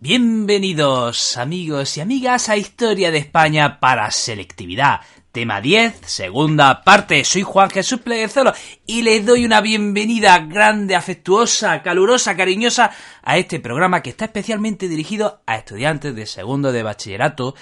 Bienvenidos 0.00 1.36
amigos 1.36 1.96
y 1.96 2.00
amigas 2.00 2.48
a 2.48 2.56
Historia 2.56 3.10
de 3.10 3.18
España 3.18 3.80
para 3.80 4.08
Selectividad. 4.12 5.00
Tema 5.32 5.60
10, 5.60 6.02
segunda 6.06 6.84
parte. 6.84 7.24
Soy 7.24 7.42
Juan 7.42 7.68
Jesús 7.68 8.02
Pleguezolo 8.02 8.52
y 8.86 9.02
les 9.02 9.26
doy 9.26 9.44
una 9.44 9.60
bienvenida 9.60 10.38
grande, 10.38 10.94
afectuosa, 10.94 11.82
calurosa, 11.82 12.36
cariñosa 12.36 12.92
a 13.24 13.38
este 13.38 13.58
programa 13.58 14.00
que 14.00 14.10
está 14.10 14.26
especialmente 14.26 14.86
dirigido 14.86 15.42
a 15.46 15.56
estudiantes 15.56 16.14
de 16.14 16.26
segundo 16.26 16.70
de 16.70 16.84
bachillerato 16.84 17.56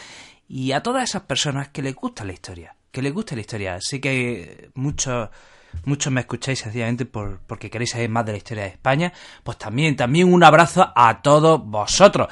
y 0.46 0.72
a 0.72 0.82
todas 0.82 1.08
esas 1.08 1.22
personas 1.22 1.68
que 1.68 1.80
les 1.80 1.94
gusta 1.94 2.22
la 2.26 2.34
historia. 2.34 2.76
Que 2.90 3.00
les 3.00 3.14
gusta 3.14 3.34
la 3.34 3.40
historia. 3.40 3.78
Sé 3.80 3.98
que 3.98 4.68
muchos 4.74 5.30
muchos 5.84 6.12
me 6.12 6.20
escucháis 6.20 6.58
sencillamente 6.58 7.06
por, 7.06 7.40
porque 7.46 7.70
queréis 7.70 7.90
saber 7.90 8.08
más 8.08 8.24
de 8.26 8.32
la 8.32 8.38
historia 8.38 8.64
de 8.64 8.70
España, 8.70 9.12
pues 9.42 9.58
también, 9.58 9.96
también 9.96 10.32
un 10.32 10.42
abrazo 10.42 10.92
a 10.94 11.20
todos 11.22 11.64
vosotros. 11.64 12.28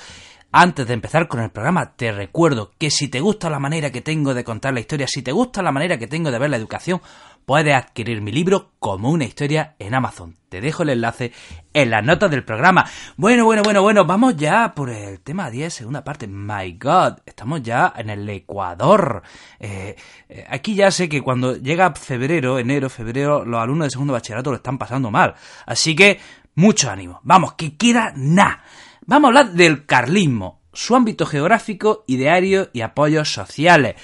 Antes 0.57 0.87
de 0.87 0.95
empezar 0.95 1.27
con 1.27 1.41
el 1.41 1.51
programa, 1.51 1.97
te 1.97 2.13
recuerdo 2.13 2.71
que 2.79 2.89
si 2.89 3.09
te 3.09 3.19
gusta 3.19 3.51
la 3.51 3.59
manera 3.59 3.91
que 3.91 4.03
tengo 4.03 4.35
de 4.35 4.45
contar 4.45 4.73
la 4.73 4.79
historia, 4.79 5.09
si 5.09 5.21
te 5.21 5.33
gusta 5.33 5.63
la 5.63 5.73
manera 5.73 5.99
que 5.99 6.07
tengo 6.07 6.31
de 6.31 6.39
ver 6.39 6.49
la 6.49 6.57
educación, 6.57 7.03
puedes 7.45 7.75
adquirir 7.75 8.23
mi 8.23 8.31
libro 8.31 8.71
como 8.79 9.11
una 9.11 9.25
historia 9.25 9.75
en 9.81 9.97
Amazon. 9.97 10.37
Te 10.49 10.61
dejo 10.61 10.85
el 10.85 10.91
enlace 10.91 11.33
en 11.73 11.91
las 11.91 12.05
notas 12.05 12.31
del 12.31 12.45
programa. 12.45 12.89
Bueno, 13.17 13.45
bueno, 13.45 13.65
bueno, 13.65 13.83
bueno, 13.83 14.05
vamos 14.05 14.37
ya 14.37 14.77
por 14.77 14.91
el 14.91 15.19
tema 15.23 15.51
10, 15.51 15.75
segunda 15.75 16.05
parte. 16.05 16.29
My 16.29 16.79
God, 16.81 17.15
estamos 17.27 17.61
ya 17.61 17.93
en 17.97 18.11
el 18.11 18.29
Ecuador. 18.29 19.25
Eh, 19.59 19.97
eh, 20.29 20.47
aquí 20.49 20.77
ya 20.77 20.93
sé 20.93 21.09
que 21.09 21.21
cuando 21.21 21.57
llega 21.57 21.93
febrero, 21.95 22.61
enero, 22.61 22.89
febrero, 22.89 23.45
los 23.45 23.61
alumnos 23.61 23.87
de 23.87 23.91
segundo 23.91 24.13
bachillerato 24.13 24.51
lo 24.51 24.57
están 24.59 24.79
pasando 24.79 25.11
mal. 25.11 25.35
Así 25.67 25.97
que, 25.97 26.21
mucho 26.55 26.89
ánimo. 26.89 27.19
Vamos, 27.25 27.55
que 27.55 27.77
queda 27.77 28.13
nada. 28.15 28.63
Vamos 29.07 29.29
a 29.29 29.29
hablar 29.29 29.53
del 29.53 29.85
carlismo, 29.85 30.63
su 30.73 30.97
ámbito 30.97 31.27
geográfico, 31.27 32.05
ideario 32.07 32.71
y 32.73 32.81
apoyos 32.81 33.31
sociales. 33.31 33.97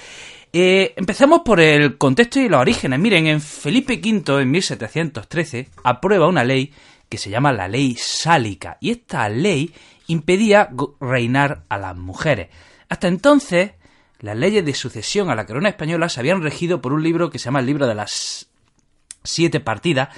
Eh, 0.53 0.93
empecemos 0.95 1.41
por 1.43 1.59
el 1.59 1.97
contexto 1.97 2.39
y 2.39 2.47
los 2.47 2.61
orígenes. 2.61 2.99
Miren, 2.99 3.25
en 3.25 3.41
Felipe 3.41 3.99
V, 3.99 4.41
en 4.41 4.51
1713, 4.51 5.69
aprueba 5.83 6.27
una 6.27 6.43
ley 6.43 6.71
que 7.09 7.17
se 7.17 7.31
llama 7.31 7.51
la 7.51 7.67
ley 7.67 7.95
sálica, 7.97 8.77
y 8.79 8.91
esta 8.91 9.27
ley 9.27 9.73
impedía 10.05 10.69
reinar 10.99 11.63
a 11.67 11.79
las 11.79 11.97
mujeres. 11.97 12.49
Hasta 12.87 13.07
entonces, 13.07 13.71
las 14.19 14.37
leyes 14.37 14.63
de 14.63 14.75
sucesión 14.75 15.31
a 15.31 15.35
la 15.35 15.47
corona 15.47 15.69
española 15.69 16.09
se 16.09 16.19
habían 16.19 16.43
regido 16.43 16.79
por 16.79 16.93
un 16.93 17.01
libro 17.01 17.31
que 17.31 17.39
se 17.39 17.45
llama 17.45 17.59
el 17.59 17.65
libro 17.65 17.87
de 17.87 17.95
las 17.95 18.49
siete 19.23 19.59
partidas, 19.59 20.09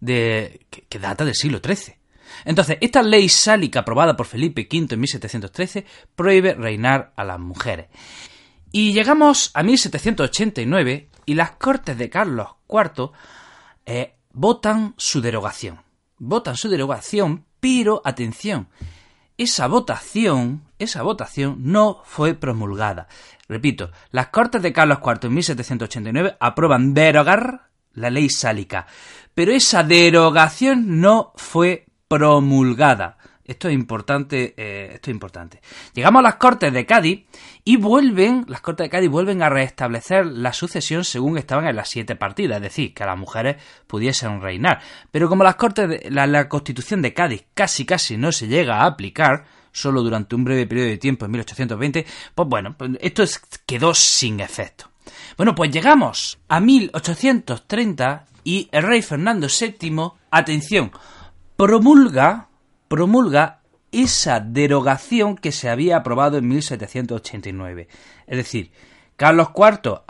de, 0.00 0.60
que 0.88 0.98
data 0.98 1.26
del 1.26 1.34
siglo 1.34 1.60
XIII. 1.62 1.99
Entonces, 2.44 2.78
esta 2.80 3.02
ley 3.02 3.28
sálica 3.28 3.80
aprobada 3.80 4.16
por 4.16 4.26
Felipe 4.26 4.68
V 4.70 4.94
en 4.94 5.00
1713 5.00 5.84
prohíbe 6.14 6.54
reinar 6.54 7.12
a 7.16 7.24
las 7.24 7.38
mujeres. 7.38 7.86
Y 8.72 8.92
llegamos 8.92 9.50
a 9.54 9.62
1789 9.62 11.08
y 11.26 11.34
las 11.34 11.52
Cortes 11.52 11.98
de 11.98 12.08
Carlos 12.08 12.48
IV 12.68 13.10
eh, 13.86 14.14
votan 14.32 14.94
su 14.96 15.20
derogación. 15.20 15.80
Votan 16.18 16.56
su 16.56 16.68
derogación, 16.68 17.44
pero 17.60 18.02
atención, 18.04 18.68
esa 19.36 19.66
votación, 19.66 20.64
esa 20.78 21.02
votación 21.02 21.56
no 21.60 22.02
fue 22.04 22.34
promulgada. 22.34 23.08
Repito, 23.48 23.90
las 24.10 24.28
Cortes 24.28 24.62
de 24.62 24.72
Carlos 24.72 24.98
IV 25.02 25.26
en 25.28 25.34
1789 25.34 26.36
aprueban 26.38 26.94
derogar 26.94 27.70
la 27.94 28.10
ley 28.10 28.28
sálica, 28.28 28.86
pero 29.34 29.52
esa 29.52 29.82
derogación 29.82 31.00
no 31.00 31.32
fue 31.36 31.86
promulgada. 32.10 33.18
Esto 33.44 33.68
es 33.68 33.74
importante, 33.74 34.54
eh, 34.56 34.90
esto 34.94 35.10
es 35.10 35.14
importante. 35.14 35.60
Llegamos 35.94 36.20
a 36.20 36.22
las 36.24 36.34
Cortes 36.36 36.72
de 36.72 36.84
Cádiz 36.84 37.24
y 37.64 37.76
vuelven, 37.76 38.44
las 38.48 38.60
Cortes 38.60 38.86
de 38.86 38.90
Cádiz 38.90 39.08
vuelven 39.08 39.42
a 39.42 39.48
restablecer 39.48 40.26
la 40.26 40.52
sucesión 40.52 41.04
según 41.04 41.38
estaban 41.38 41.68
en 41.68 41.76
las 41.76 41.88
siete 41.88 42.16
partidas, 42.16 42.56
es 42.56 42.62
decir, 42.62 42.94
que 42.94 43.04
las 43.04 43.16
mujeres 43.16 43.62
pudiesen 43.86 44.40
reinar. 44.40 44.80
Pero 45.12 45.28
como 45.28 45.44
las 45.44 45.54
Cortes 45.54 45.88
de, 45.88 46.10
la, 46.10 46.48
Constitución 46.48 47.00
de 47.00 47.14
Cádiz 47.14 47.44
casi 47.54 47.84
casi 47.84 48.16
no 48.16 48.32
se 48.32 48.48
llega 48.48 48.78
a 48.78 48.86
aplicar, 48.86 49.44
solo 49.70 50.02
durante 50.02 50.34
un 50.34 50.42
breve 50.42 50.66
periodo 50.66 50.88
de 50.88 50.98
tiempo 50.98 51.26
en 51.26 51.30
1820, 51.30 52.06
pues 52.34 52.48
bueno, 52.48 52.74
pues 52.76 52.90
esto 53.00 53.22
quedó 53.66 53.94
sin 53.94 54.40
efecto. 54.40 54.90
Bueno, 55.36 55.54
pues 55.54 55.70
llegamos 55.70 56.40
a 56.48 56.58
1830 56.58 58.26
y 58.42 58.68
el 58.72 58.82
rey 58.82 59.00
Fernando 59.00 59.46
VII, 59.46 60.12
atención, 60.30 60.90
promulga, 61.60 62.48
promulga 62.88 63.60
esa 63.92 64.40
derogación 64.40 65.36
que 65.36 65.52
se 65.52 65.68
había 65.68 65.98
aprobado 65.98 66.38
en 66.38 66.48
1789. 66.48 67.86
Es 68.26 68.36
decir, 68.38 68.72
Carlos 69.14 69.48
IV 69.54 70.00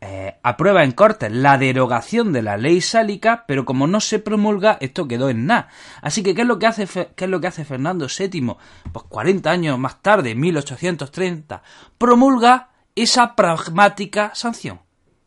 eh, 0.00 0.38
aprueba 0.42 0.84
en 0.84 0.92
Cortes 0.92 1.30
la 1.30 1.58
derogación 1.58 2.32
de 2.32 2.40
la 2.40 2.56
ley 2.56 2.80
sálica, 2.80 3.44
pero 3.46 3.66
como 3.66 3.86
no 3.86 4.00
se 4.00 4.20
promulga, 4.20 4.78
esto 4.80 5.06
quedó 5.06 5.28
en 5.28 5.44
nada. 5.44 5.68
Así 6.00 6.22
que, 6.22 6.34
¿qué 6.34 6.40
es 6.40 6.48
lo 6.48 6.58
que 6.58 6.66
hace, 6.66 6.86
qué 7.14 7.24
es 7.26 7.30
lo 7.30 7.42
que 7.42 7.48
hace 7.48 7.66
Fernando 7.66 8.06
VII? 8.06 8.56
Pues 8.90 9.04
40 9.06 9.50
años 9.50 9.78
más 9.78 10.00
tarde, 10.00 10.30
en 10.30 10.40
1830, 10.40 11.62
promulga 11.98 12.70
esa 12.94 13.36
pragmática 13.36 14.30
sanción. 14.34 14.80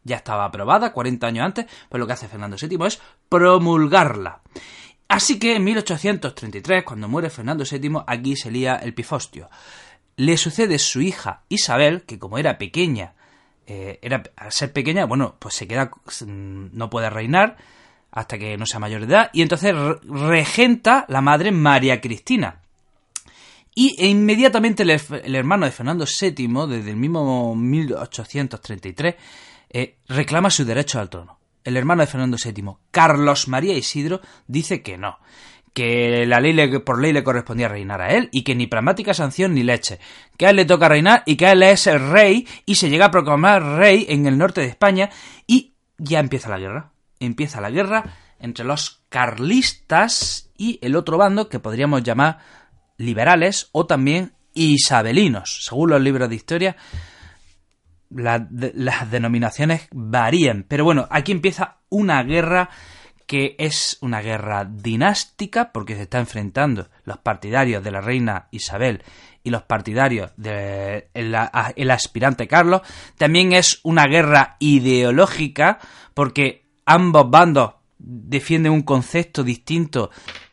Ya 0.04 0.16
estaba 0.16 0.46
aprobada 0.46 0.94
40 0.94 1.28
años 1.28 1.46
antes, 1.46 1.68
pues 1.90 2.00
lo 2.00 2.08
que 2.08 2.14
hace 2.14 2.28
Fernando 2.28 2.58
VII 2.60 2.88
es 2.88 3.00
promulgarla. 3.30 4.42
Así 5.10 5.40
que 5.40 5.56
en 5.56 5.64
1833, 5.64 6.84
cuando 6.84 7.08
muere 7.08 7.32
Fernando 7.32 7.64
VII, 7.70 8.04
aquí 8.06 8.36
se 8.36 8.52
lía 8.52 8.76
el 8.76 8.94
pifostio. 8.94 9.50
Le 10.16 10.38
sucede 10.38 10.78
su 10.78 11.02
hija 11.02 11.42
Isabel, 11.50 12.04
que 12.04 12.20
como 12.20 12.38
era 12.38 12.60
pequeña, 12.60 13.16
eh, 13.66 13.98
era, 14.04 14.22
al 14.36 14.52
ser 14.52 14.72
pequeña, 14.72 15.06
bueno, 15.06 15.36
pues 15.40 15.56
se 15.56 15.68
queda, 15.68 15.90
no 16.28 16.90
puede 16.92 17.10
reinar 17.10 17.58
hasta 18.12 18.38
que 18.38 18.56
no 18.58 18.68
sea 18.68 18.80
mayor 18.80 19.02
de 19.02 19.14
edad, 19.14 19.30
y 19.34 19.42
entonces 19.42 19.74
regenta 20.04 21.06
la 21.08 21.22
madre 21.22 21.52
María 21.52 22.00
Cristina. 22.02 22.62
Y 23.74 23.96
e 23.98 24.08
inmediatamente 24.08 24.84
el, 24.84 25.36
hermano 25.36 25.66
de 25.66 25.72
Fernando 25.72 26.06
VII, 26.06 26.68
desde 26.68 26.92
el 26.92 26.98
mismo 26.98 27.56
1833, 27.56 29.16
eh, 29.72 29.96
reclama 30.08 30.52
su 30.52 30.66
derecho 30.66 31.00
al 31.00 31.10
trono 31.10 31.39
el 31.64 31.78
hermano 31.78 32.02
de 32.02 32.08
Fernando 32.08 32.38
VII, 32.44 32.78
Carlos 32.92 33.48
María 33.48 33.78
Isidro, 33.78 34.22
dice 34.48 34.82
que 34.82 34.98
no, 34.98 35.20
que 35.74 36.26
la 36.26 36.40
ley 36.40 36.80
por 36.80 37.02
ley 37.02 37.14
le 37.14 37.24
correspondía 37.24 37.68
reinar 37.68 38.02
a 38.02 38.14
él 38.14 38.30
y 38.32 38.44
que 38.44 38.56
ni 38.56 38.68
pragmática 38.68 39.14
sanción 39.14 39.54
ni 39.54 39.64
leche, 39.64 40.00
que 40.38 40.46
a 40.46 40.50
él 40.50 40.58
le 40.58 40.66
toca 40.66 40.90
reinar 40.90 41.24
y 41.26 41.36
que 41.36 41.48
a 41.48 41.52
él 41.52 41.64
es 41.64 41.88
el 41.88 42.10
rey 42.10 42.48
y 42.66 42.76
se 42.76 42.90
llega 42.90 43.06
a 43.06 43.12
proclamar 43.12 43.64
rey 43.78 44.06
en 44.10 44.26
el 44.26 44.38
norte 44.38 44.62
de 44.62 44.68
España 44.68 45.10
y 45.48 45.76
ya 45.98 46.20
empieza 46.20 46.50
la 46.50 46.60
guerra. 46.60 46.92
Empieza 47.20 47.62
la 47.62 47.70
guerra 47.70 48.16
entre 48.40 48.66
los 48.66 49.04
carlistas 49.10 50.50
y 50.58 50.80
el 50.82 50.96
otro 50.96 51.18
bando 51.18 51.50
que 51.50 51.60
podríamos 51.60 52.04
llamar 52.04 52.40
liberales 52.98 53.70
o 53.72 53.86
también 53.86 54.34
isabelinos, 54.54 55.64
según 55.66 55.92
los 55.92 56.02
libros 56.02 56.30
de 56.30 56.36
historia 56.36 56.76
las 58.10 59.12
denominaciones 59.12 59.88
varían. 59.92 60.66
Pero 60.68 60.84
bueno, 60.84 61.08
aquí 61.10 61.32
empieza 61.32 61.78
una 61.90 62.24
guerra 62.24 62.70
que 63.30 63.56
es 63.60 64.00
una 64.02 64.22
guerra 64.22 64.66
dinástica 64.66 65.72
porque 65.72 65.96
se 65.96 66.02
está 66.02 66.18
enfrentando 66.18 66.88
los 67.04 67.20
partidarios 67.20 67.84
de 67.84 67.92
la 67.92 68.02
reina 68.02 68.48
Isabel 68.50 69.04
y 69.44 69.52
los 69.52 69.62
partidarios 69.62 70.32
del 70.36 71.06
el 71.14 71.92
aspirante 71.92 72.48
Carlos. 72.48 72.82
También 73.18 73.54
es 73.54 73.82
una 73.84 74.06
guerra 74.06 74.58
ideológica 74.58 75.78
porque 76.16 76.66
ambos 76.86 77.30
bandos 77.30 77.74
defienden 78.00 78.72
un 78.72 78.82
concepto 78.82 79.44
distinto 79.44 80.10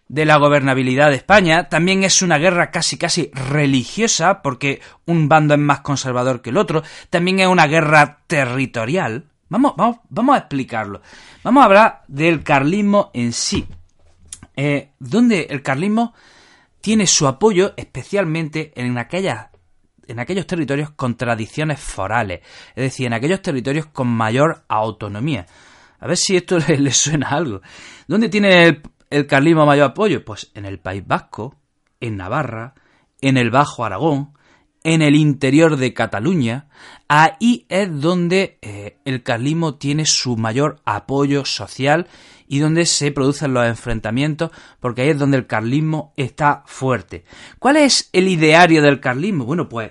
de 0.08 0.24
la 0.24 0.36
gobernabilidad 0.36 1.10
de 1.10 1.16
España, 1.16 1.68
también 1.68 2.04
es 2.04 2.22
una 2.22 2.38
guerra 2.38 2.70
casi 2.70 2.96
casi 2.96 3.30
religiosa, 3.32 4.42
porque 4.42 4.80
un 5.04 5.28
bando 5.28 5.54
es 5.54 5.60
más 5.60 5.80
conservador 5.80 6.42
que 6.42 6.50
el 6.50 6.56
otro, 6.56 6.82
también 7.10 7.40
es 7.40 7.48
una 7.48 7.66
guerra 7.66 8.20
territorial. 8.26 9.24
Vamos, 9.48 9.74
vamos, 9.76 9.98
vamos 10.08 10.34
a 10.34 10.38
explicarlo. 10.38 11.02
Vamos 11.42 11.62
a 11.62 11.66
hablar 11.66 12.02
del 12.08 12.42
carlismo 12.42 13.10
en 13.14 13.32
sí, 13.32 13.66
eh, 14.56 14.90
donde 14.98 15.48
el 15.50 15.62
carlismo 15.62 16.14
tiene 16.80 17.06
su 17.06 17.26
apoyo 17.26 17.74
especialmente 17.76 18.72
en 18.76 18.96
aquellas 18.98 19.48
en 20.08 20.20
aquellos 20.20 20.46
territorios 20.46 20.90
con 20.90 21.16
tradiciones 21.16 21.80
forales, 21.80 22.40
es 22.76 22.84
decir, 22.84 23.06
en 23.06 23.12
aquellos 23.12 23.42
territorios 23.42 23.86
con 23.86 24.06
mayor 24.06 24.64
autonomía. 24.68 25.46
A 25.98 26.06
ver 26.06 26.16
si 26.16 26.36
esto 26.36 26.58
le, 26.68 26.92
suena 26.92 27.30
algo. 27.30 27.60
¿Dónde 28.06 28.28
tiene 28.28 28.64
el, 28.64 28.82
el 29.10 29.26
carlismo 29.26 29.66
mayor 29.66 29.90
apoyo? 29.90 30.24
Pues 30.24 30.50
en 30.54 30.64
el 30.64 30.78
País 30.78 31.02
Vasco, 31.06 31.56
en 32.00 32.16
Navarra, 32.16 32.74
en 33.20 33.36
el 33.36 33.50
Bajo 33.50 33.84
Aragón, 33.84 34.36
en 34.86 35.02
el 35.02 35.16
interior 35.16 35.76
de 35.76 35.92
Cataluña. 35.94 36.68
Ahí 37.08 37.66
es 37.68 37.88
donde 38.00 38.58
eh, 38.62 38.98
el 39.04 39.22
carlismo 39.22 39.74
tiene 39.74 40.06
su 40.06 40.36
mayor 40.36 40.80
apoyo 40.84 41.44
social 41.44 42.06
y 42.46 42.60
donde 42.60 42.86
se 42.86 43.10
producen 43.10 43.52
los 43.52 43.66
enfrentamientos, 43.66 44.50
porque 44.78 45.02
ahí 45.02 45.08
es 45.08 45.18
donde 45.18 45.38
el 45.38 45.48
carlismo 45.48 46.12
está 46.16 46.62
fuerte. 46.66 47.24
¿Cuál 47.58 47.78
es 47.78 48.08
el 48.12 48.28
ideario 48.28 48.80
del 48.80 49.00
carlismo? 49.00 49.44
Bueno, 49.44 49.68
pues 49.68 49.90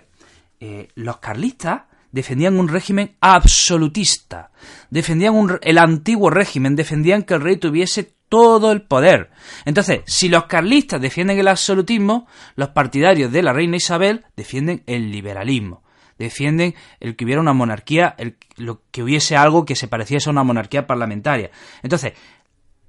eh, 0.61 0.87
los 0.95 1.17
carlistas 1.17 1.81
defendían 2.13 2.57
un 2.57 2.69
régimen 2.69 3.17
absolutista, 3.19 4.51
defendían 4.89 5.59
el 5.61 5.77
antiguo 5.77 6.29
régimen, 6.29 6.77
defendían 6.77 7.23
que 7.23 7.33
el 7.33 7.41
rey 7.41 7.57
tuviese 7.57 8.14
todo 8.29 8.71
el 8.71 8.81
poder. 8.81 9.29
Entonces, 9.65 10.01
si 10.05 10.29
los 10.29 10.45
carlistas 10.45 11.01
defienden 11.01 11.39
el 11.39 11.47
absolutismo, 11.47 12.27
los 12.55 12.69
partidarios 12.69 13.31
de 13.31 13.43
la 13.43 13.53
reina 13.53 13.77
Isabel 13.77 14.25
defienden 14.35 14.83
el 14.85 15.11
liberalismo 15.11 15.83
defienden 16.17 16.75
el 16.99 17.15
que 17.15 17.25
hubiera 17.25 17.41
una 17.41 17.53
monarquía, 17.53 18.15
lo, 18.55 18.81
que 18.91 19.03
hubiese 19.03 19.35
algo 19.35 19.65
que 19.65 19.75
se 19.75 19.87
pareciese 19.87 20.29
a 20.29 20.31
una 20.31 20.43
monarquía 20.43 20.87
parlamentaria. 20.87 21.51
Entonces, 21.83 22.13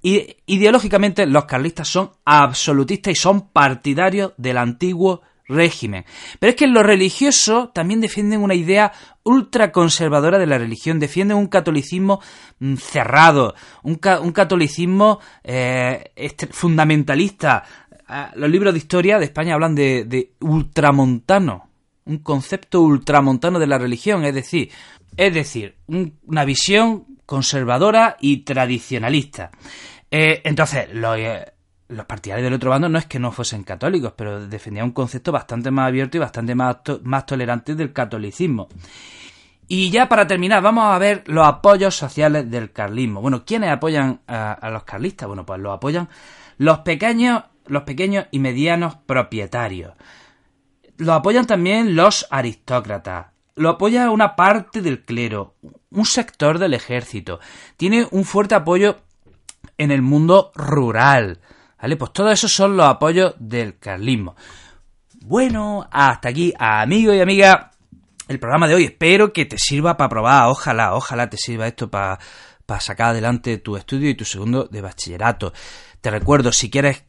ideológicamente 0.01 1.25
los 1.25 1.45
carlistas 1.45 1.87
son 1.87 2.11
absolutistas 2.23 3.11
y 3.11 3.15
son 3.15 3.49
partidarios 3.49 4.33
del 4.37 4.57
antiguo 4.57 5.21
régimen. 5.47 6.05
Pero 6.39 6.51
es 6.51 6.55
que 6.55 6.65
en 6.65 6.73
lo 6.73 6.83
religioso 6.83 7.69
también 7.69 8.01
defienden 8.01 8.41
una 8.41 8.55
idea 8.55 8.91
ultraconservadora 9.23 10.37
de 10.37 10.47
la 10.47 10.57
religión, 10.57 10.99
defienden 10.99 11.37
un 11.37 11.47
catolicismo 11.47 12.21
mm, 12.59 12.75
cerrado, 12.75 13.55
un, 13.83 13.95
catolicismo 13.95 15.19
eh, 15.43 16.11
fundamentalista. 16.51 17.63
Ah, 18.07 18.31
los 18.35 18.49
libros 18.49 18.73
de 18.73 18.79
historia 18.79 19.19
de 19.19 19.25
España 19.25 19.53
hablan 19.53 19.75
de, 19.75 20.05
de 20.05 20.33
ultramontano, 20.39 21.69
un 22.05 22.19
concepto 22.19 22.81
ultramontano 22.81 23.59
de 23.59 23.67
la 23.67 23.77
religión, 23.77 24.23
es 24.23 24.33
decir, 24.33 24.69
es 25.17 25.33
decir, 25.33 25.75
una 26.25 26.45
visión 26.45 27.17
conservadora 27.25 28.17
y 28.21 28.37
tradicionalista. 28.37 29.51
Eh, 30.09 30.41
entonces, 30.45 30.87
eh, 31.17 31.45
los, 31.89 32.05
partidarios 32.05 32.45
del 32.45 32.53
otro 32.53 32.69
bando 32.69 32.89
no 32.89 32.97
es 32.97 33.05
que 33.05 33.19
no 33.19 33.31
fuesen 33.31 33.63
católicos, 33.63 34.13
pero 34.15 34.47
defendían 34.47 34.85
un 34.85 34.91
concepto 34.91 35.31
bastante 35.31 35.71
más 35.71 35.87
abierto 35.87 36.17
y 36.17 36.19
bastante 36.19 36.55
más, 36.55 36.77
más 37.03 37.25
tolerante 37.25 37.75
del 37.75 37.93
catolicismo. 37.93 38.67
Y 39.67 39.89
ya 39.89 40.07
para 40.07 40.27
terminar, 40.27 40.61
vamos 40.61 40.85
a 40.85 40.97
ver 40.97 41.23
los 41.27 41.45
apoyos 41.45 41.95
sociales 41.95 42.49
del 42.49 42.71
carlismo. 42.71 43.21
Bueno, 43.21 43.43
¿quiénes 43.45 43.69
apoyan 43.69 44.21
a, 44.27 44.69
los 44.71 44.83
carlistas? 44.83 45.27
Bueno, 45.27 45.45
pues 45.45 45.59
los 45.59 45.73
apoyan 45.75 46.07
los 46.57 46.79
pequeños, 46.79 47.43
los 47.65 47.83
pequeños 47.83 48.27
y 48.31 48.39
medianos 48.39 48.95
propietarios 49.05 49.93
lo 50.97 51.13
apoyan 51.13 51.45
también 51.45 51.95
los 51.95 52.27
aristócratas, 52.29 53.27
lo 53.55 53.69
apoya 53.69 54.09
una 54.09 54.35
parte 54.35 54.81
del 54.81 55.03
clero, 55.03 55.55
un 55.91 56.05
sector 56.05 56.59
del 56.59 56.73
ejército, 56.73 57.39
tiene 57.77 58.07
un 58.11 58.25
fuerte 58.25 58.55
apoyo 58.55 58.97
en 59.77 59.91
el 59.91 60.01
mundo 60.01 60.51
rural. 60.55 61.39
¿Vale? 61.79 61.95
Pues 61.95 62.11
todos 62.13 62.31
esos 62.31 62.51
son 62.51 62.75
los 62.75 62.87
apoyos 62.87 63.35
del 63.39 63.77
carlismo. 63.77 64.35
Bueno, 65.21 65.87
hasta 65.91 66.29
aquí, 66.29 66.53
amigo 66.57 67.13
y 67.13 67.19
amiga, 67.19 67.71
el 68.27 68.39
programa 68.39 68.67
de 68.67 68.75
hoy. 68.75 68.85
Espero 68.85 69.33
que 69.33 69.45
te 69.45 69.57
sirva 69.57 69.97
para 69.97 70.09
probar, 70.09 70.47
ojalá, 70.47 70.95
ojalá 70.95 71.29
te 71.29 71.37
sirva 71.37 71.67
esto 71.67 71.89
para, 71.89 72.19
para 72.65 72.81
sacar 72.81 73.09
adelante 73.09 73.57
tu 73.57 73.77
estudio 73.77 74.09
y 74.09 74.15
tu 74.15 74.25
segundo 74.25 74.65
de 74.65 74.81
bachillerato. 74.81 75.53
Te 76.01 76.11
recuerdo, 76.11 76.51
si 76.51 76.69
quieres 76.69 77.03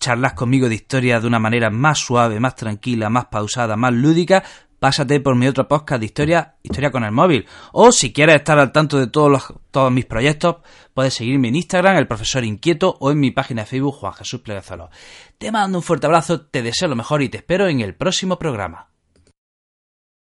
charlas 0.00 0.32
conmigo 0.32 0.68
de 0.68 0.74
historia 0.74 1.20
de 1.20 1.26
una 1.26 1.38
manera 1.38 1.70
más 1.70 1.98
suave, 1.98 2.40
más 2.40 2.56
tranquila, 2.56 3.10
más 3.10 3.26
pausada, 3.26 3.76
más 3.76 3.92
lúdica, 3.92 4.42
pásate 4.80 5.20
por 5.20 5.36
mi 5.36 5.46
otro 5.46 5.68
podcast 5.68 6.00
de 6.00 6.06
historia, 6.06 6.54
Historia 6.64 6.90
con 6.90 7.04
el 7.04 7.12
móvil. 7.12 7.46
O 7.72 7.92
si 7.92 8.12
quieres 8.12 8.36
estar 8.36 8.58
al 8.58 8.72
tanto 8.72 8.98
de 8.98 9.06
todos, 9.06 9.30
los, 9.30 9.54
todos 9.70 9.92
mis 9.92 10.06
proyectos, 10.06 10.56
puedes 10.92 11.14
seguirme 11.14 11.48
en 11.48 11.56
Instagram, 11.56 11.96
el 11.96 12.08
profesor 12.08 12.44
inquieto, 12.44 12.96
o 12.98 13.12
en 13.12 13.20
mi 13.20 13.30
página 13.30 13.62
de 13.62 13.66
Facebook, 13.66 13.94
Juan 13.94 14.14
Jesús 14.14 14.40
Pleguezolo. 14.40 14.90
Te 15.38 15.52
mando 15.52 15.78
un 15.78 15.84
fuerte 15.84 16.06
abrazo, 16.06 16.40
te 16.40 16.62
deseo 16.62 16.88
lo 16.88 16.96
mejor 16.96 17.22
y 17.22 17.28
te 17.28 17.38
espero 17.38 17.68
en 17.68 17.80
el 17.80 17.94
próximo 17.94 18.38
programa. 18.38 18.89